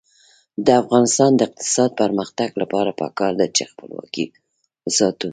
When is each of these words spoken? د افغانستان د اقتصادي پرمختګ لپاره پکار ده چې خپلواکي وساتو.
د 0.65 0.67
افغانستان 0.81 1.29
د 1.35 1.41
اقتصادي 1.47 1.95
پرمختګ 2.01 2.49
لپاره 2.61 2.91
پکار 3.01 3.31
ده 3.39 3.45
چې 3.55 3.63
خپلواکي 3.71 4.25
وساتو. 4.85 5.29